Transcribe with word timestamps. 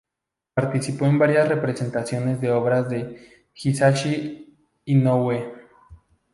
Participó 0.55 1.05
en 1.05 1.19
varias 1.19 1.47
representaciones 1.47 2.41
de 2.41 2.49
obras 2.51 2.89
de 2.89 3.19
Hisashi 3.53 4.51
Inoue. 4.85 5.53